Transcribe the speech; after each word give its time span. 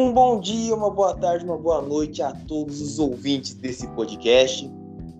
Um 0.00 0.14
bom 0.14 0.40
dia, 0.40 0.74
uma 0.74 0.88
boa 0.88 1.14
tarde, 1.14 1.44
uma 1.44 1.58
boa 1.58 1.82
noite 1.82 2.22
a 2.22 2.32
todos 2.32 2.80
os 2.80 2.98
ouvintes 2.98 3.52
desse 3.52 3.86
podcast. 3.88 4.68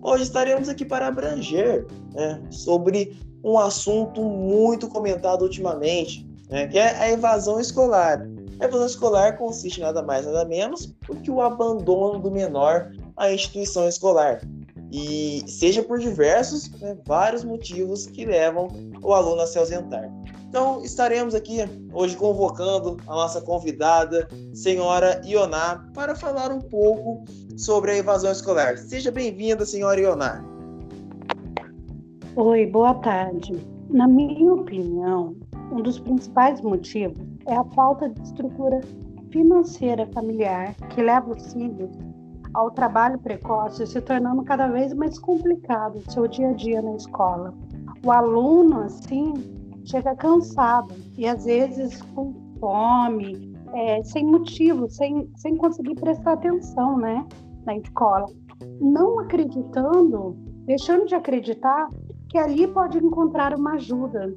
Hoje 0.01 0.23
estaremos 0.23 0.67
aqui 0.67 0.83
para 0.83 1.05
abranger 1.05 1.85
né, 2.15 2.41
sobre 2.49 3.15
um 3.43 3.59
assunto 3.59 4.23
muito 4.23 4.87
comentado 4.87 5.43
ultimamente, 5.43 6.27
né, 6.49 6.67
que 6.67 6.79
é 6.79 6.97
a 6.97 7.11
evasão 7.11 7.59
escolar. 7.59 8.27
A 8.59 8.65
evasão 8.65 8.87
escolar 8.87 9.37
consiste 9.37 9.79
nada 9.79 10.01
mais 10.01 10.25
nada 10.25 10.43
menos 10.45 10.87
do 11.07 11.15
que 11.17 11.29
o 11.29 11.41
abandono 11.41 12.17
do 12.17 12.31
menor 12.31 12.91
à 13.15 13.31
instituição 13.31 13.87
escolar. 13.87 14.41
E 14.91 15.43
seja 15.45 15.83
por 15.83 15.99
diversos, 15.99 16.71
né, 16.79 16.97
vários 17.05 17.43
motivos 17.43 18.07
que 18.07 18.25
levam 18.25 18.67
o 18.99 19.13
aluno 19.13 19.41
a 19.41 19.45
se 19.45 19.59
ausentar. 19.59 20.09
Então, 20.51 20.83
estaremos 20.83 21.33
aqui 21.33 21.59
hoje 21.93 22.17
convocando 22.17 22.97
a 23.07 23.11
nossa 23.11 23.39
convidada, 23.39 24.27
senhora 24.53 25.21
Ioná, 25.25 25.89
para 25.93 26.13
falar 26.13 26.51
um 26.51 26.59
pouco 26.59 27.23
sobre 27.55 27.91
a 27.91 27.95
evasão 27.95 28.33
escolar. 28.33 28.77
Seja 28.77 29.09
bem-vinda, 29.11 29.65
senhora 29.65 30.01
Ioná. 30.01 30.43
Oi, 32.35 32.65
boa 32.65 32.93
tarde. 32.95 33.65
Na 33.89 34.09
minha 34.09 34.53
opinião, 34.53 35.37
um 35.71 35.81
dos 35.81 35.97
principais 35.97 36.59
motivos 36.59 37.25
é 37.45 37.55
a 37.55 37.63
falta 37.73 38.09
de 38.09 38.21
estrutura 38.21 38.81
financeira 39.31 40.05
familiar 40.07 40.75
que 40.89 41.01
leva 41.01 41.31
os 41.31 41.53
filhos 41.53 41.97
ao 42.53 42.71
trabalho 42.71 43.17
precoce, 43.19 43.87
se 43.87 44.01
tornando 44.01 44.43
cada 44.43 44.67
vez 44.67 44.93
mais 44.93 45.17
complicado 45.17 45.99
o 46.05 46.11
seu 46.11 46.27
dia 46.27 46.49
a 46.49 46.53
dia 46.53 46.81
na 46.81 46.97
escola. 46.97 47.53
O 48.03 48.11
aluno, 48.11 48.81
assim, 48.81 49.60
chega 49.91 50.15
cansado 50.15 50.95
e 51.17 51.27
às 51.27 51.43
vezes 51.43 52.01
com 52.15 52.33
fome, 52.59 53.53
é, 53.73 54.01
sem 54.03 54.25
motivo, 54.25 54.89
sem, 54.89 55.29
sem 55.35 55.55
conseguir 55.57 55.95
prestar 55.95 56.33
atenção 56.33 56.97
né, 56.97 57.25
na 57.65 57.75
escola. 57.77 58.27
Não 58.79 59.19
acreditando, 59.19 60.35
deixando 60.65 61.05
de 61.05 61.15
acreditar 61.15 61.89
que 62.29 62.37
ali 62.37 62.67
pode 62.67 62.97
encontrar 62.97 63.53
uma 63.53 63.73
ajuda. 63.73 64.33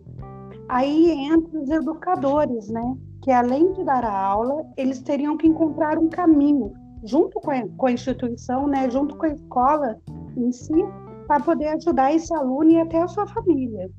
Aí 0.69 1.11
entra 1.11 1.61
os 1.61 1.71
educadores, 1.71 2.69
né? 2.69 2.97
Que 3.23 3.31
além 3.31 3.73
de 3.73 3.85
dar 3.85 4.05
a 4.05 4.19
aula, 4.19 4.65
eles 4.77 5.01
teriam 5.03 5.37
que 5.37 5.47
encontrar 5.47 5.99
um 5.99 6.09
caminho 6.09 6.73
junto 7.05 7.39
com 7.41 7.51
a, 7.51 7.69
com 7.77 7.87
a 7.87 7.93
instituição, 7.93 8.67
né? 8.67 8.91
Junto 8.91 9.17
com 9.17 9.27
a 9.27 9.29
escola 9.29 9.97
em 10.37 10.51
si, 10.51 10.85
para 11.27 11.41
poder 11.41 11.69
ajudar 11.69 12.15
esse 12.15 12.35
aluno 12.35 12.71
e 12.71 12.81
até 12.81 13.03
a 13.03 13.09
sua 13.09 13.27
família. 13.27 13.91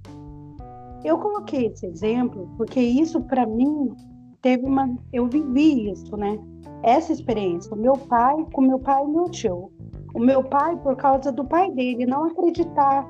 Eu 1.06 1.20
coloquei 1.20 1.68
esse 1.68 1.86
exemplo 1.86 2.50
porque 2.58 2.80
isso 2.80 3.22
para 3.22 3.46
mim 3.46 3.96
teve 4.42 4.66
uma, 4.66 4.92
eu 5.14 5.28
vivi 5.28 5.92
isso, 5.92 6.18
né? 6.18 6.36
Essa 6.82 7.14
experiência, 7.14 7.72
o 7.76 7.78
meu 7.78 7.94
pai 7.94 8.36
com 8.52 8.62
meu 8.62 8.80
pai 8.80 9.04
e 9.04 9.08
meu 9.08 9.26
tio. 9.26 9.72
O 10.16 10.20
meu 10.20 10.44
pai 10.44 10.76
por 10.78 10.96
causa 10.96 11.32
do 11.32 11.46
pai 11.46 11.70
dele 11.70 12.08
não 12.08 12.26
acreditar 12.26 13.08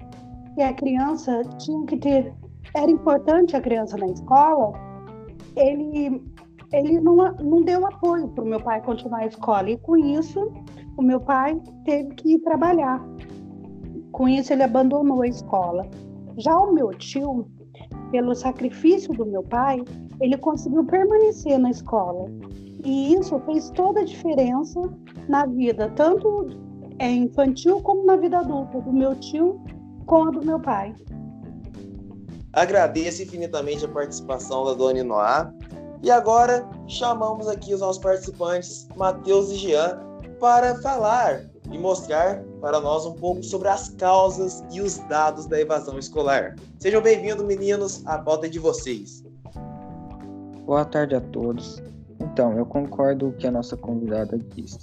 que 0.53 0.61
a 0.61 0.73
criança 0.73 1.41
tinha 1.57 1.85
que 1.85 1.95
ter, 1.95 2.33
era 2.75 2.91
importante 2.91 3.55
a 3.55 3.61
criança 3.61 3.95
na 3.95 4.07
escola, 4.07 4.73
ele 5.55 6.21
ele 6.73 6.99
não, 6.99 7.15
não 7.15 7.61
deu 7.61 7.85
apoio 7.85 8.27
para 8.27 8.43
o 8.43 8.47
meu 8.47 8.59
pai 8.59 8.81
continuar 8.81 9.19
a 9.19 9.27
escola 9.27 9.69
e 9.69 9.77
com 9.77 9.95
isso 9.95 10.51
o 10.97 11.01
meu 11.01 11.21
pai 11.21 11.57
teve 11.85 12.09
que 12.15 12.33
ir 12.33 12.39
trabalhar. 12.39 13.01
Com 14.11 14.27
isso 14.27 14.51
ele 14.51 14.63
abandonou 14.63 15.21
a 15.21 15.27
escola. 15.27 15.89
Já 16.37 16.57
o 16.57 16.73
meu 16.73 16.89
tio 16.89 17.47
pelo 18.11 18.35
sacrifício 18.35 19.13
do 19.13 19.25
meu 19.25 19.43
pai, 19.43 19.83
ele 20.21 20.37
conseguiu 20.37 20.83
permanecer 20.85 21.57
na 21.57 21.71
escola. 21.71 22.29
E 22.83 23.13
isso 23.13 23.39
fez 23.45 23.69
toda 23.71 24.01
a 24.01 24.05
diferença 24.05 24.79
na 25.27 25.45
vida, 25.45 25.91
tanto 25.95 26.47
é, 26.99 27.09
infantil 27.09 27.81
como 27.81 28.05
na 28.05 28.15
vida 28.15 28.39
adulta, 28.39 28.79
do 28.79 28.93
meu 28.93 29.15
tio 29.15 29.59
com 30.05 30.25
a 30.25 30.31
do 30.31 30.45
meu 30.45 30.59
pai. 30.59 30.93
Agradeço 32.53 33.23
infinitamente 33.23 33.83
a 33.83 33.89
participação 33.89 34.65
da 34.65 34.73
Dona 34.73 34.99
Inoá. 34.99 35.51
E 36.01 36.11
agora 36.11 36.69
chamamos 36.87 37.47
aqui 37.47 37.73
os 37.73 37.81
nossos 37.81 38.01
participantes, 38.01 38.87
Matheus 38.95 39.49
e 39.51 39.55
Jean, 39.55 39.99
para 40.39 40.75
falar 40.75 41.41
e 41.71 41.77
mostrar 41.77 42.41
para 42.61 42.79
nós 42.79 43.05
um 43.05 43.13
pouco 43.13 43.43
sobre 43.43 43.67
as 43.67 43.89
causas 43.89 44.63
e 44.71 44.81
os 44.81 44.97
dados 45.07 45.45
da 45.45 45.59
evasão 45.59 45.97
escolar. 45.97 46.55
Sejam 46.79 47.01
bem-vindos, 47.01 47.45
meninos, 47.45 48.05
à 48.05 48.17
pauta 48.17 48.49
de 48.49 48.59
vocês. 48.59 49.23
Boa 50.65 50.85
tarde 50.85 51.15
a 51.15 51.21
todos. 51.21 51.81
Então, 52.19 52.57
eu 52.57 52.65
concordo 52.65 53.25
com 53.25 53.31
o 53.31 53.33
que 53.33 53.47
a 53.47 53.51
nossa 53.51 53.75
convidada 53.77 54.37
disse. 54.55 54.79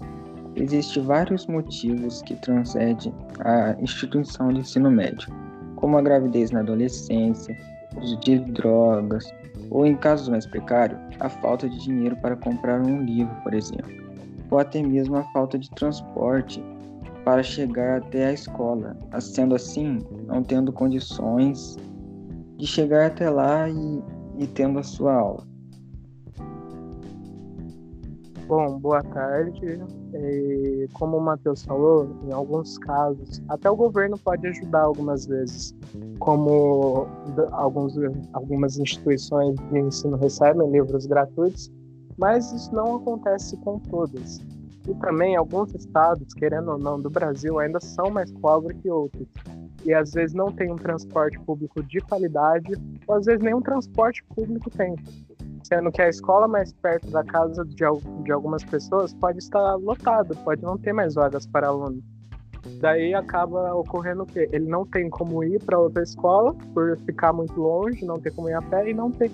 Existem 0.55 1.03
vários 1.03 1.47
motivos 1.47 2.23
que 2.23 2.37
transcendem 2.37 3.15
a 3.41 3.75
instituição 3.81 4.49
de 4.49 4.61
ensino 4.61 4.91
médio, 4.91 5.29
como 5.77 5.97
a 5.97 6.03
gravidez 6.03 6.51
na 6.51 6.61
adolescência, 6.61 7.57
uso 8.01 8.19
de 8.21 8.39
drogas, 8.39 9.25
ou 9.71 9.87
em 9.87 9.97
casos 9.97 10.29
mais 10.29 10.47
precários, 10.47 11.01
a 11.21 11.29
falta 11.29 11.69
de 11.69 11.79
dinheiro 11.79 12.17
para 12.17 12.37
comprar 12.37 12.81
um 12.81 13.03
livro, 13.03 13.35
por 13.43 13.55
exemplo 13.55 14.03
ou 14.53 14.59
até 14.59 14.83
mesmo 14.83 15.17
a 15.17 15.25
falta 15.33 15.59
de 15.59 15.71
transporte 15.71 16.63
para 17.25 17.43
chegar 17.43 17.99
até 17.99 18.27
a 18.27 18.33
escola, 18.33 18.97
sendo 19.21 19.55
assim, 19.55 19.99
não 20.27 20.43
tendo 20.43 20.73
condições 20.73 21.77
de 22.57 22.67
chegar 22.67 23.07
até 23.07 23.31
lá 23.31 23.69
e, 23.69 24.03
e 24.39 24.47
tendo 24.47 24.79
a 24.79 24.83
sua 24.83 25.15
aula. 25.15 25.47
Bom, 28.47 28.79
boa 28.79 29.03
tarde. 29.03 29.81
É, 30.15 30.87
como 30.93 31.17
o 31.17 31.21
Matheus 31.21 31.65
falou, 31.65 32.07
em 32.29 32.33
alguns 32.33 32.77
casos, 32.79 33.43
até 33.49 33.71
o 33.71 33.77
governo 33.77 34.19
pode 34.19 34.47
ajudar 34.47 34.83
algumas 34.83 35.25
vezes, 35.27 35.75
como 36.19 37.07
alguns, 37.53 37.95
algumas 38.35 38.79
instituições 38.79 39.55
de 39.71 39.79
ensino 39.79 40.17
recebem 40.17 40.71
livros 40.71 41.07
gratuitos 41.07 41.71
mas 42.19 42.53
isso 42.53 42.75
não 42.75 42.97
acontece 42.97 43.57
com 43.59 43.79
todas. 43.79 44.41
E 44.89 44.95
também 44.95 45.37
alguns 45.37 45.75
estados, 45.75 46.35
querendo 46.35 46.73
ou 46.73 46.79
não, 46.79 47.01
do 47.01 47.09
Brasil 47.09 47.59
ainda 47.59 47.81
são 47.81 48.11
mais 48.11 48.33
pobres 48.33 48.77
que 48.81 48.91
outros. 48.91 49.29
E 49.85 49.93
às 49.93 50.13
vezes 50.13 50.35
não 50.35 50.51
tem 50.51 50.71
um 50.71 50.77
transporte 50.77 51.39
público 51.41 51.83
de 51.83 52.01
qualidade, 52.01 52.73
ou 53.07 53.17
às 53.17 53.27
vezes 53.27 53.43
nenhum 53.43 53.61
transporte 53.61 54.25
público 54.35 54.71
tem. 54.71 54.97
Sendo 55.63 55.91
que 55.93 56.03
a 56.03 56.09
escola 56.09 56.49
mais 56.49 56.73
perto 56.73 57.09
da 57.11 57.23
casa 57.25 57.65
de, 57.65 57.77
de 58.25 58.33
algumas 58.33 58.65
pessoas 58.65 59.15
pode 59.15 59.39
estar 59.39 59.77
lotada, 59.77 60.35
pode 60.37 60.63
não 60.63 60.77
ter 60.77 60.93
mais 60.93 61.15
vagas 61.15 61.47
para 61.47 61.69
alunos. 61.69 62.03
Daí 62.81 63.13
acaba 63.13 63.75
ocorrendo 63.75 64.23
o 64.23 64.27
quê? 64.27 64.49
Ele 64.53 64.67
não 64.67 64.87
tem 64.87 65.11
como 65.11 65.43
ir 65.43 65.61
para 65.65 65.79
outra 65.79 66.03
escola 66.03 66.55
por 66.73 66.97
ficar 66.99 67.33
muito 67.33 67.61
longe, 67.61 68.05
não 68.05 68.21
ter 68.21 68.33
como 68.33 68.49
ir 68.49 68.55
a 68.55 68.63
pé 68.63 68.91
e 68.91 68.95
não 68.95 69.11
ter 69.11 69.31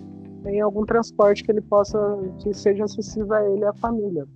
em 0.47 0.61
algum 0.61 0.85
transporte 0.87 1.43
que 1.43 1.51
ele 1.51 1.61
possa 1.61 1.99
que 2.39 2.55
seja 2.55 2.85
acessível 2.85 3.35
a 3.35 3.51
ele 3.51 3.63
e 3.63 3.65
à 3.65 3.73
família. 3.75 4.27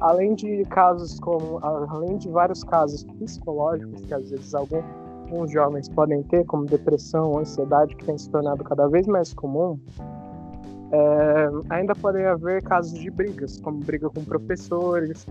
Além 0.00 0.34
de 0.34 0.64
casos 0.64 1.20
como 1.20 1.58
além 1.62 2.16
de 2.16 2.28
vários 2.28 2.64
casos 2.64 3.04
psicológicos 3.04 4.00
que 4.02 4.14
às 4.14 4.30
vezes 4.30 4.54
alguns, 4.54 4.84
alguns 5.24 5.52
jovens 5.52 5.88
podem 5.88 6.22
ter, 6.24 6.44
como 6.46 6.64
depressão, 6.64 7.38
ansiedade, 7.38 7.94
que 7.96 8.04
tem 8.04 8.16
se 8.16 8.30
tornado 8.30 8.64
cada 8.64 8.88
vez 8.88 9.06
mais 9.06 9.34
comum, 9.34 9.78
é, 10.92 11.50
ainda 11.70 11.94
podem 11.94 12.24
haver 12.24 12.62
casos 12.62 12.98
de 12.98 13.10
brigas, 13.10 13.60
como 13.60 13.78
briga 13.80 14.08
com 14.10 14.24
professores, 14.24 15.26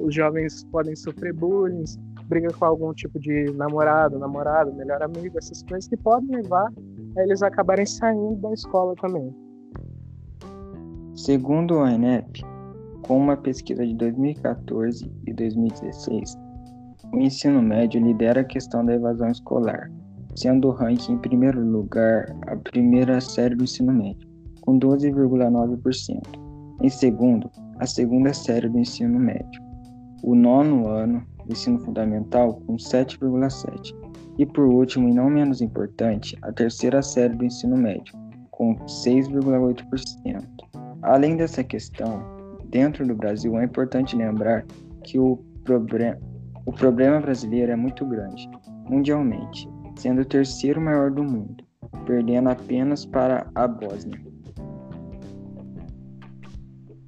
os 0.00 0.14
jovens 0.14 0.64
podem 0.72 0.96
sofrer 0.96 1.32
bullying, 1.32 1.84
briga 2.24 2.52
com 2.52 2.64
algum 2.64 2.92
tipo 2.92 3.18
de 3.20 3.52
namorado, 3.52 4.18
namorado, 4.18 4.72
melhor 4.74 5.02
amigo, 5.02 5.38
essas 5.38 5.62
coisas 5.62 5.88
que 5.88 5.96
podem 5.96 6.34
levar 6.34 6.72
eles 7.16 7.42
acabarem 7.42 7.86
saindo 7.86 8.36
da 8.36 8.52
escola 8.52 8.94
também. 8.96 9.34
Segundo 11.14 11.78
o 11.78 11.86
INEP, 11.86 12.42
com 13.12 13.18
uma 13.18 13.36
pesquisa 13.36 13.86
de 13.86 13.92
2014 13.96 15.04
e 15.26 15.34
2016, 15.34 16.34
o 17.12 17.18
ensino 17.18 17.60
médio 17.60 18.02
lidera 18.02 18.40
a 18.40 18.44
questão 18.44 18.82
da 18.86 18.94
evasão 18.94 19.28
escolar, 19.28 19.92
sendo 20.34 20.68
o 20.68 20.70
ranking 20.70 21.12
em 21.12 21.18
primeiro 21.18 21.62
lugar 21.62 22.34
a 22.46 22.56
primeira 22.56 23.20
série 23.20 23.54
do 23.54 23.64
ensino 23.64 23.92
médio, 23.92 24.26
com 24.62 24.78
12,9%. 24.78 26.22
Em 26.80 26.88
segundo, 26.88 27.50
a 27.80 27.86
segunda 27.86 28.32
série 28.32 28.70
do 28.70 28.78
ensino 28.78 29.18
médio. 29.18 29.62
O 30.22 30.34
nono 30.34 30.88
ano 30.88 31.22
do 31.44 31.52
ensino 31.52 31.80
fundamental, 31.80 32.62
com 32.66 32.76
7,7%. 32.76 33.94
E 34.38 34.46
por 34.46 34.64
último, 34.64 35.10
e 35.10 35.12
não 35.12 35.28
menos 35.28 35.60
importante, 35.60 36.34
a 36.40 36.50
terceira 36.50 37.02
série 37.02 37.34
do 37.34 37.44
ensino 37.44 37.76
médio, 37.76 38.14
com 38.52 38.74
6,8%. 38.86 40.42
Além 41.02 41.36
dessa 41.36 41.62
questão, 41.62 42.31
dentro 42.72 43.06
do 43.06 43.14
Brasil 43.14 43.56
é 43.58 43.64
importante 43.64 44.16
lembrar 44.16 44.64
que 45.04 45.18
o, 45.18 45.38
o 46.66 46.72
problema 46.72 47.20
brasileiro 47.20 47.70
é 47.70 47.76
muito 47.76 48.04
grande, 48.04 48.50
mundialmente, 48.88 49.68
sendo 49.96 50.22
o 50.22 50.24
terceiro 50.24 50.80
maior 50.80 51.10
do 51.10 51.22
mundo, 51.22 51.62
perdendo 52.06 52.48
apenas 52.48 53.04
para 53.04 53.46
a 53.54 53.68
Bósnia. 53.68 54.20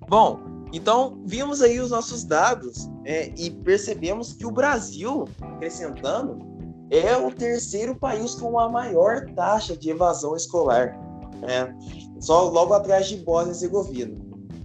Bom, 0.09 0.39
Então, 0.73 1.23
vimos 1.25 1.63
aí 1.63 1.79
os 1.79 1.91
nossos 1.93 2.25
dados 2.25 2.91
é, 3.05 3.33
e 3.39 3.49
percebemos 3.49 4.33
que 4.33 4.45
o 4.45 4.51
Brasil, 4.51 5.25
acrescentando, 5.41 6.39
é 6.91 7.17
o 7.17 7.31
terceiro 7.31 7.95
país 7.95 8.35
com 8.35 8.59
a 8.59 8.69
maior 8.69 9.25
taxa 9.37 9.77
de 9.77 9.91
evasão 9.91 10.35
escolar. 10.35 10.99
Né? 11.41 11.73
Só 12.19 12.49
logo 12.49 12.75
atrás 12.75 13.07
de 13.07 13.19
Bósnia 13.19 13.53
e 13.53 13.55
Herzegovina. 13.55 14.17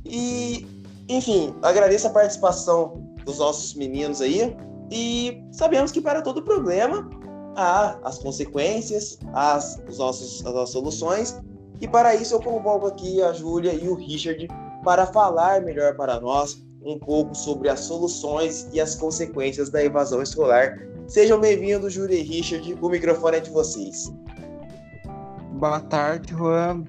E, 0.04 0.68
enfim, 1.10 1.56
agradeço 1.64 2.06
a 2.08 2.12
participação 2.12 3.04
dos 3.26 3.40
nossos 3.40 3.74
meninos 3.74 4.22
aí. 4.22 4.56
E 4.92 5.44
sabemos 5.52 5.92
que 5.92 6.00
para 6.00 6.22
todo 6.22 6.44
problema 6.44 7.10
há 7.56 7.98
as 8.04 8.20
consequências, 8.20 9.18
as, 9.34 9.82
os 9.88 9.98
nossos, 9.98 10.46
as 10.46 10.54
nossas 10.54 10.70
soluções. 10.70 11.42
E 11.82 11.88
para 11.88 12.14
isso 12.14 12.36
eu 12.36 12.42
convoco 12.42 12.86
aqui 12.86 13.22
a 13.22 13.34
Júlia 13.34 13.74
e 13.74 13.88
o 13.90 13.96
Richard 13.96 14.48
para 14.84 15.08
falar 15.08 15.62
melhor 15.62 15.96
para 15.96 16.20
nós 16.20 16.64
um 16.84 16.98
pouco 16.98 17.36
sobre 17.36 17.70
as 17.70 17.82
soluções 17.82 18.68
e 18.72 18.80
as 18.80 18.96
consequências 18.96 19.70
da 19.70 19.84
evasão 19.84 20.22
escolar. 20.22 20.78
Sejam 21.08 21.40
bem-vindos, 21.40 21.94
Júlia 21.94 22.20
e 22.20 22.24
Richard. 22.24 22.78
O 22.82 22.88
microfone 22.88 23.38
é 23.38 23.40
de 23.40 23.50
vocês. 23.50 24.14
Boa 25.54 25.80
tarde, 25.82 26.34
Juan. 26.34 26.86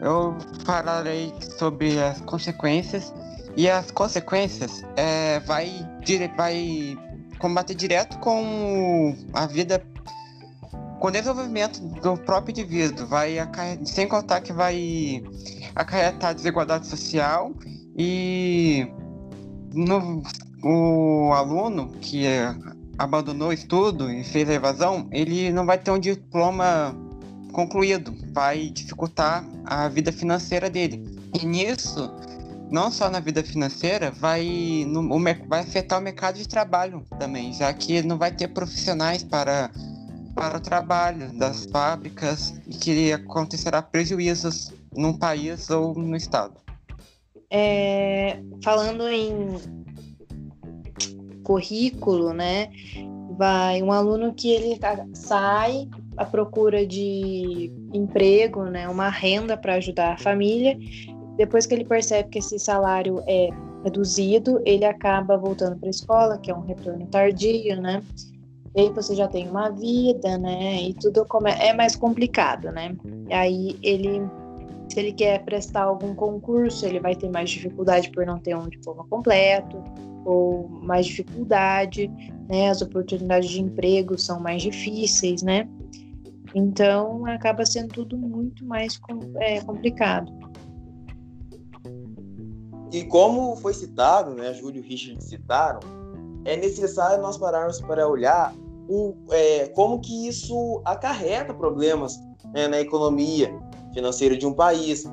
Eu 0.00 0.34
falarei 0.64 1.32
sobre 1.58 2.02
as 2.02 2.20
consequências 2.22 3.12
e 3.56 3.68
as 3.68 3.90
consequências 3.90 4.82
é, 4.96 5.40
vai, 5.40 5.86
vai 6.36 6.96
combater 7.38 7.74
direto 7.74 8.18
com 8.18 9.14
a 9.32 9.46
vida, 9.46 9.82
com 10.98 11.08
o 11.08 11.10
desenvolvimento 11.10 11.80
do 12.00 12.16
próprio 12.16 12.52
indivíduo, 12.52 13.06
vai 13.06 13.36
sem 13.84 14.06
contar 14.06 14.40
que 14.40 14.52
vai 14.52 15.22
acarretar 15.74 16.34
desigualdade 16.34 16.86
social 16.86 17.52
e 17.96 18.86
no, 19.72 20.22
o 20.62 21.32
aluno 21.32 21.90
que 22.00 22.24
abandonou 22.98 23.48
o 23.48 23.52
estudo 23.52 24.10
e 24.10 24.22
fez 24.22 24.48
a 24.48 24.54
evasão, 24.54 25.08
ele 25.10 25.50
não 25.50 25.64
vai 25.64 25.78
ter 25.78 25.90
um 25.90 25.98
diploma 25.98 26.94
concluído, 27.52 28.14
vai 28.32 28.68
dificultar 28.68 29.44
a 29.64 29.88
vida 29.88 30.12
financeira 30.12 30.68
dele. 30.68 31.18
E 31.40 31.46
nisso, 31.46 32.12
não 32.70 32.90
só 32.90 33.10
na 33.10 33.20
vida 33.20 33.42
financeira, 33.42 34.10
vai, 34.10 34.84
no, 34.86 35.08
vai 35.48 35.60
afetar 35.60 35.98
o 35.98 36.02
mercado 36.02 36.36
de 36.36 36.46
trabalho 36.46 37.04
também, 37.18 37.52
já 37.52 37.72
que 37.72 38.02
não 38.02 38.16
vai 38.16 38.30
ter 38.30 38.48
profissionais 38.48 39.24
para, 39.24 39.70
para 40.34 40.58
o 40.58 40.60
trabalho 40.60 41.36
das 41.36 41.66
fábricas 41.66 42.54
e 42.66 42.74
que 42.74 43.12
acontecerá 43.12 43.82
prejuízos 43.82 44.72
num 44.96 45.12
país 45.12 45.68
ou 45.70 45.94
no 45.94 46.16
estado. 46.16 46.54
É, 47.50 48.40
falando 48.62 49.08
em 49.08 49.56
currículo, 51.42 52.32
né? 52.32 52.68
Vai 53.36 53.82
um 53.82 53.90
aluno 53.90 54.32
que 54.32 54.50
ele 54.50 54.78
sai 55.14 55.88
à 56.16 56.24
procura 56.24 56.86
de 56.86 57.72
emprego, 57.92 58.64
né? 58.64 58.88
Uma 58.88 59.08
renda 59.08 59.56
para 59.56 59.74
ajudar 59.74 60.12
a 60.12 60.18
família 60.18 60.78
depois 61.36 61.66
que 61.66 61.74
ele 61.74 61.84
percebe 61.84 62.28
que 62.28 62.38
esse 62.38 62.58
salário 62.58 63.22
é 63.26 63.48
reduzido, 63.84 64.60
ele 64.64 64.84
acaba 64.84 65.36
voltando 65.36 65.78
para 65.78 65.88
a 65.88 65.90
escola, 65.90 66.38
que 66.38 66.50
é 66.50 66.54
um 66.54 66.60
retorno 66.60 67.06
tardio, 67.06 67.80
né? 67.80 68.02
E 68.74 68.82
aí 68.82 68.90
você 68.90 69.14
já 69.14 69.26
tem 69.26 69.48
uma 69.48 69.70
vida, 69.70 70.38
né? 70.38 70.82
E 70.82 70.94
tudo 70.94 71.26
é 71.58 71.72
mais 71.72 71.96
complicado, 71.96 72.70
né? 72.70 72.96
E 73.28 73.32
aí 73.32 73.78
ele, 73.82 74.22
se 74.88 75.00
ele 75.00 75.12
quer 75.12 75.44
prestar 75.44 75.84
algum 75.84 76.14
concurso, 76.14 76.86
ele 76.86 77.00
vai 77.00 77.16
ter 77.16 77.28
mais 77.30 77.50
dificuldade 77.50 78.10
por 78.10 78.24
não 78.24 78.38
ter 78.38 78.56
um 78.56 78.68
diploma 78.68 79.04
completo, 79.08 79.82
ou 80.24 80.68
mais 80.68 81.06
dificuldade, 81.06 82.08
né? 82.48 82.70
As 82.70 82.80
oportunidades 82.80 83.50
de 83.50 83.60
emprego 83.60 84.16
são 84.18 84.38
mais 84.38 84.62
difíceis, 84.62 85.42
né? 85.42 85.68
Então 86.54 87.26
acaba 87.26 87.64
sendo 87.64 87.88
tudo 87.88 88.16
muito 88.16 88.64
mais 88.64 89.00
é, 89.40 89.60
complicado. 89.60 90.32
E 92.92 93.04
como 93.04 93.54
foi 93.56 93.72
citado, 93.72 94.34
né, 94.34 94.52
Júlio 94.54 94.82
e 94.82 94.88
Richard 94.88 95.22
citaram, 95.22 95.80
é 96.44 96.56
necessário 96.56 97.22
nós 97.22 97.36
pararmos 97.36 97.80
para 97.80 98.08
olhar 98.08 98.54
o, 98.88 99.14
é, 99.30 99.68
como 99.68 100.00
que 100.00 100.26
isso 100.26 100.82
acarreta 100.84 101.54
problemas 101.54 102.18
né, 102.52 102.66
na 102.66 102.80
economia 102.80 103.54
financeira 103.94 104.36
de 104.36 104.46
um 104.46 104.52
país. 104.52 105.04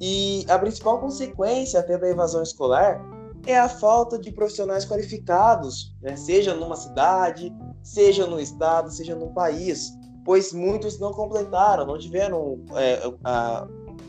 E 0.00 0.44
a 0.48 0.58
principal 0.58 1.00
consequência 1.00 1.80
até 1.80 1.98
da 1.98 2.08
evasão 2.08 2.42
escolar 2.42 3.00
é 3.46 3.58
a 3.58 3.68
falta 3.68 4.18
de 4.18 4.30
profissionais 4.30 4.84
qualificados, 4.84 5.94
né, 6.00 6.16
seja 6.16 6.54
numa 6.54 6.76
cidade, 6.76 7.52
seja 7.82 8.26
no 8.26 8.40
estado, 8.40 8.90
seja 8.90 9.14
no 9.16 9.32
país, 9.32 9.92
pois 10.24 10.52
muitos 10.52 10.98
não 10.98 11.12
completaram, 11.12 11.84
não 11.84 11.98
tiveram 11.98 12.60
é, 12.76 13.12
a, 13.24 13.66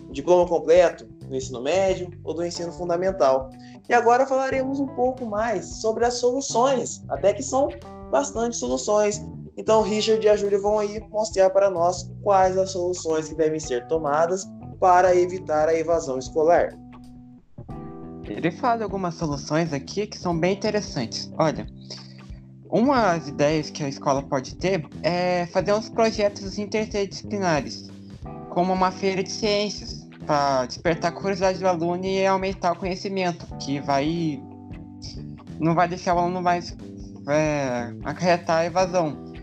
o 0.08 0.14
diploma 0.14 0.48
completo, 0.48 1.08
do 1.26 1.36
ensino 1.36 1.62
médio 1.62 2.10
ou 2.24 2.34
do 2.34 2.46
ensino 2.46 2.72
fundamental. 2.72 3.50
E 3.88 3.94
agora 3.94 4.26
falaremos 4.26 4.80
um 4.80 4.88
pouco 4.88 5.26
mais 5.26 5.66
sobre 5.66 6.06
as 6.06 6.16
soluções, 6.16 7.04
até 7.10 7.34
que 7.34 7.44
são 7.44 7.70
bastante 8.12 8.58
soluções. 8.58 9.22
Então, 9.58 9.82
Richard 9.82 10.26
e 10.26 10.30
a 10.30 10.36
Júlia 10.36 10.60
vão 10.60 10.80
aí 10.80 11.00
mostrar 11.10 11.50
para 11.50 11.70
nós 11.70 12.10
quais 12.22 12.58
as 12.58 12.72
soluções 12.72 13.30
que 13.30 13.36
devem 13.36 13.60
ser 13.60 13.88
tomadas 13.88 14.46
para 14.80 15.16
evitar 15.16 15.70
a 15.70 15.74
evasão 15.74 16.18
escolar. 16.18 16.78
Ele 18.28 18.52
fala 18.52 18.84
algumas 18.84 19.16
soluções 19.16 19.72
aqui 19.72 20.08
que 20.08 20.18
são 20.18 20.38
bem 20.38 20.54
interessantes. 20.54 21.32
Olha, 21.38 21.68
uma 22.70 23.14
das 23.14 23.28
ideias 23.28 23.70
que 23.70 23.84
a 23.84 23.88
escola 23.88 24.24
pode 24.24 24.56
ter 24.56 24.86
é 25.04 25.46
fazer 25.48 25.74
uns 25.74 25.90
projetos 25.90 26.58
interdisciplinares, 26.58 27.88
como 28.50 28.74
uma 28.74 28.92
feira 28.92 29.22
de 29.22 29.32
ciências, 29.32 29.95
para 30.26 30.66
despertar 30.66 31.12
a 31.12 31.16
curiosidade 31.16 31.60
do 31.60 31.68
aluno 31.68 32.06
e 32.06 32.26
aumentar 32.26 32.74
o 32.74 32.76
conhecimento, 32.76 33.46
que 33.58 33.80
vai 33.80 34.42
não 35.60 35.74
vai 35.74 35.88
deixar 35.88 36.16
o 36.16 36.20
aluno 36.20 36.42
mais 36.42 36.76
é, 37.28 37.94
acarretar 38.04 38.60
a 38.60 38.66
evasão. 38.66 39.34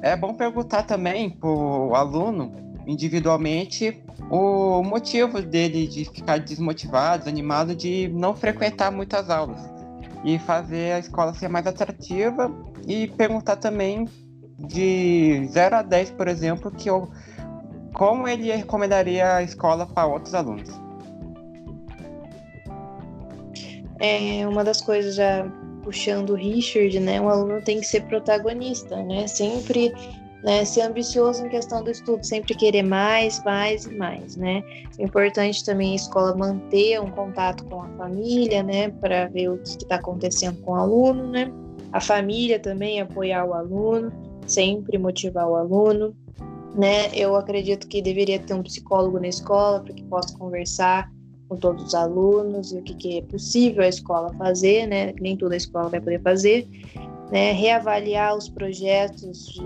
É 0.00 0.16
bom 0.16 0.34
perguntar 0.34 0.84
também 0.84 1.30
para 1.30 1.48
o 1.48 1.94
aluno 1.94 2.52
individualmente 2.86 4.02
o 4.30 4.82
motivo 4.82 5.42
dele 5.42 5.86
de 5.86 6.04
ficar 6.06 6.38
desmotivado, 6.38 7.24
desanimado 7.24 7.74
de 7.74 8.08
não 8.08 8.34
frequentar 8.34 8.90
muitas 8.90 9.28
aulas 9.28 9.60
e 10.24 10.38
fazer 10.38 10.92
a 10.92 10.98
escola 10.98 11.34
ser 11.34 11.48
mais 11.48 11.66
atrativa 11.66 12.50
e 12.86 13.06
perguntar 13.08 13.56
também 13.56 14.08
de 14.58 15.46
0 15.46 15.76
a 15.76 15.82
10, 15.82 16.10
por 16.12 16.26
exemplo, 16.28 16.70
que 16.70 16.90
eu 16.90 17.08
como 17.92 18.28
ele 18.28 18.50
recomendaria 18.52 19.36
a 19.36 19.42
escola 19.42 19.86
para 19.86 20.06
outros 20.06 20.34
alunos? 20.34 20.68
É 24.00 24.46
uma 24.46 24.62
das 24.62 24.80
coisas 24.80 25.16
já 25.16 25.50
puxando 25.82 26.30
o 26.30 26.34
Richard, 26.34 27.00
né? 27.00 27.20
Um 27.20 27.28
aluno 27.28 27.62
tem 27.62 27.80
que 27.80 27.86
ser 27.86 28.02
protagonista, 28.02 29.02
né? 29.02 29.26
Sempre 29.26 29.92
né, 30.42 30.64
ser 30.64 30.82
ambicioso 30.82 31.44
em 31.44 31.48
questão 31.48 31.82
do 31.82 31.90
estudo, 31.90 32.24
sempre 32.24 32.54
querer 32.54 32.82
mais, 32.82 33.42
mais 33.42 33.86
e 33.86 33.94
mais, 33.94 34.36
né? 34.36 34.62
É 34.98 35.02
importante 35.02 35.64
também 35.64 35.92
a 35.92 35.96
escola 35.96 36.36
manter 36.36 37.00
um 37.00 37.10
contato 37.10 37.64
com 37.64 37.82
a 37.82 37.88
família, 37.96 38.62
né, 38.62 38.88
para 38.88 39.26
ver 39.26 39.48
o 39.48 39.58
que 39.58 39.68
está 39.68 39.96
acontecendo 39.96 40.60
com 40.60 40.72
o 40.72 40.76
aluno, 40.76 41.26
né? 41.26 41.50
A 41.92 42.00
família 42.00 42.58
também 42.58 43.00
apoiar 43.00 43.44
o 43.46 43.54
aluno, 43.54 44.12
sempre 44.46 44.96
motivar 44.96 45.48
o 45.48 45.56
aluno 45.56 46.14
né? 46.74 47.08
Eu 47.14 47.34
acredito 47.36 47.88
que 47.88 48.02
deveria 48.02 48.38
ter 48.38 48.54
um 48.54 48.62
psicólogo 48.62 49.18
na 49.18 49.28
escola 49.28 49.80
para 49.80 49.92
que 49.92 50.04
possa 50.04 50.36
conversar 50.36 51.10
com 51.48 51.56
todos 51.56 51.82
os 51.82 51.94
alunos 51.94 52.72
e 52.72 52.78
o 52.78 52.82
que, 52.82 52.94
que 52.94 53.18
é 53.18 53.22
possível 53.22 53.82
a 53.82 53.88
escola 53.88 54.32
fazer, 54.34 54.86
né? 54.86 55.14
Nem 55.20 55.36
toda 55.36 55.54
a 55.54 55.56
escola 55.56 55.88
vai 55.88 56.00
poder 56.00 56.20
fazer, 56.22 56.68
né? 57.30 57.52
Reavaliar 57.52 58.36
os 58.36 58.48
projetos 58.48 59.46
de, 59.46 59.62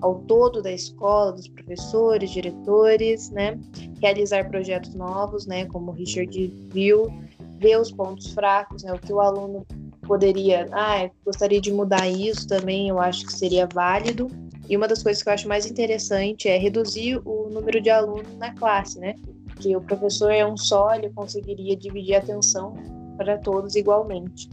ao 0.00 0.16
todo 0.20 0.62
da 0.62 0.72
escola, 0.72 1.32
dos 1.32 1.48
professores, 1.48 2.30
diretores, 2.30 3.30
né? 3.30 3.58
Realizar 4.00 4.48
projetos 4.48 4.94
novos, 4.94 5.46
né? 5.46 5.66
Como 5.66 5.90
o 5.90 5.94
Richard 5.94 6.46
viu, 6.72 7.12
ver 7.58 7.78
os 7.78 7.92
pontos 7.92 8.32
fracos, 8.32 8.82
né? 8.82 8.92
O 8.92 8.98
que 8.98 9.12
o 9.12 9.20
aluno 9.20 9.66
poderia, 10.06 10.68
ah, 10.72 11.08
gostaria 11.24 11.60
de 11.60 11.72
mudar 11.72 12.08
isso 12.08 12.46
também, 12.46 12.88
eu 12.88 13.00
acho 13.00 13.26
que 13.26 13.32
seria 13.32 13.66
válido, 13.72 14.28
e 14.68 14.76
uma 14.76 14.88
das 14.88 15.02
coisas 15.02 15.22
que 15.22 15.28
eu 15.28 15.32
acho 15.32 15.48
mais 15.48 15.66
interessante 15.66 16.48
é 16.48 16.56
reduzir 16.56 17.20
o 17.24 17.48
número 17.50 17.80
de 17.80 17.90
alunos 17.90 18.34
na 18.38 18.54
classe, 18.54 18.98
né? 18.98 19.14
Que 19.56 19.76
o 19.76 19.80
professor 19.80 20.30
é 20.30 20.44
um 20.46 20.56
só, 20.56 20.94
ele 20.94 21.10
conseguiria 21.10 21.76
dividir 21.76 22.14
a 22.14 22.18
atenção 22.18 22.74
para 23.16 23.38
todos 23.38 23.74
igualmente. 23.74 24.48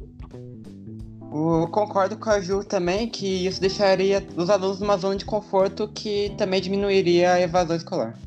Eu 1.33 1.67
concordo 1.69 2.17
com 2.17 2.29
a 2.29 2.41
Ju 2.41 2.61
também 2.63 3.07
que 3.07 3.47
isso 3.47 3.61
deixaria 3.61 4.25
os 4.35 4.49
alunos 4.49 4.81
numa 4.81 4.97
zona 4.97 5.15
de 5.15 5.23
conforto 5.23 5.87
que 5.87 6.33
também 6.37 6.59
diminuiria 6.59 7.33
a 7.33 7.41
evasão 7.41 7.75
escolar. 7.75 8.19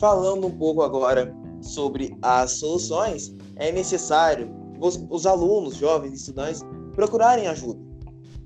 Falando 0.00 0.46
um 0.46 0.50
pouco 0.50 0.82
agora 0.82 1.34
sobre 1.60 2.16
as 2.22 2.52
soluções, 2.52 3.34
é 3.56 3.70
necessário 3.70 4.50
os, 4.80 5.04
os 5.10 5.26
alunos, 5.26 5.76
jovens, 5.76 6.14
estudantes, 6.14 6.62
procurarem 6.94 7.48
ajuda. 7.48 7.87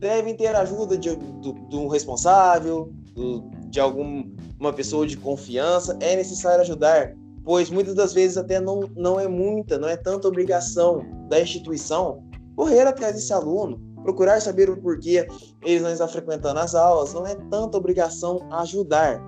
Devem 0.02 0.34
ter 0.34 0.52
ajuda 0.56 0.98
de, 0.98 1.16
um 1.72 1.86
responsável, 1.86 2.92
de 3.70 3.78
alguma 3.78 4.72
pessoa 4.74 5.06
de 5.06 5.16
confiança. 5.16 5.96
É 6.00 6.16
necessário 6.16 6.62
ajudar, 6.62 7.14
pois 7.44 7.70
muitas 7.70 7.94
das 7.94 8.12
vezes 8.12 8.36
até 8.36 8.58
não, 8.58 8.80
não 8.96 9.20
é 9.20 9.28
muita, 9.28 9.78
não 9.78 9.88
é 9.88 9.96
tanta 9.96 10.26
obrigação 10.26 11.06
da 11.28 11.40
instituição 11.40 12.24
correr 12.56 12.82
atrás 12.82 13.14
desse 13.14 13.32
aluno, 13.32 13.80
procurar 14.02 14.42
saber 14.42 14.68
o 14.68 14.76
porquê 14.76 15.24
ele 15.64 15.78
não 15.78 15.90
está 15.90 16.08
frequentando 16.08 16.58
as 16.58 16.74
aulas, 16.74 17.14
não 17.14 17.24
é 17.24 17.36
tanta 17.48 17.78
obrigação 17.78 18.40
ajudar. 18.50 19.22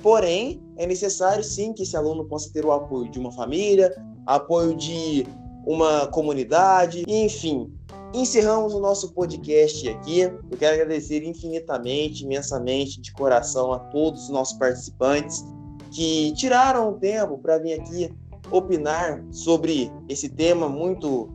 Porém, 0.00 0.62
é 0.76 0.86
necessário 0.86 1.42
sim 1.42 1.72
que 1.72 1.82
esse 1.82 1.96
aluno 1.96 2.24
possa 2.24 2.52
ter 2.52 2.64
o 2.64 2.70
apoio 2.70 3.10
de 3.10 3.18
uma 3.18 3.32
família, 3.32 3.92
apoio 4.26 4.76
de 4.76 5.26
uma 5.66 6.06
comunidade, 6.06 7.02
enfim. 7.08 7.72
Encerramos 8.12 8.74
o 8.74 8.80
nosso 8.80 9.12
podcast 9.12 9.88
aqui. 9.88 10.20
Eu 10.20 10.56
quero 10.58 10.74
agradecer 10.74 11.22
infinitamente, 11.22 12.24
imensamente, 12.24 13.00
de 13.00 13.12
coração 13.12 13.72
a 13.72 13.78
todos 13.78 14.24
os 14.24 14.28
nossos 14.30 14.58
participantes 14.58 15.44
que 15.92 16.32
tiraram 16.34 16.90
o 16.90 16.92
tempo 16.94 17.38
para 17.38 17.58
vir 17.58 17.80
aqui 17.80 18.12
opinar 18.50 19.24
sobre 19.30 19.92
esse 20.08 20.28
tema 20.28 20.68
muito 20.68 21.28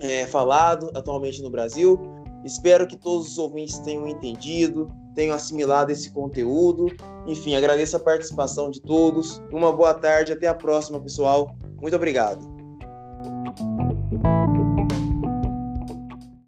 é, 0.00 0.26
falado 0.26 0.90
atualmente 0.94 1.42
no 1.42 1.50
Brasil. 1.50 1.98
Espero 2.44 2.86
que 2.86 2.96
todos 2.96 3.28
os 3.28 3.38
ouvintes 3.38 3.78
tenham 3.78 4.08
entendido, 4.08 4.90
tenham 5.14 5.34
assimilado 5.34 5.92
esse 5.92 6.10
conteúdo. 6.10 6.86
Enfim, 7.26 7.54
agradeço 7.54 7.96
a 7.96 8.00
participação 8.00 8.70
de 8.70 8.80
todos. 8.80 9.42
Uma 9.52 9.72
boa 9.72 9.94
tarde, 9.94 10.32
até 10.32 10.48
a 10.48 10.54
próxima, 10.54 10.98
pessoal. 10.98 11.54
Muito 11.80 11.94
obrigado. 11.94 12.40